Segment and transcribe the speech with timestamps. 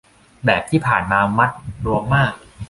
[0.45, 1.49] แบบที่ผ่านมามันมัด
[1.85, 2.33] รวมมาก